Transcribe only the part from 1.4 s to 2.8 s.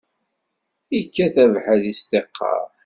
abeḥri s tiqqaṛ.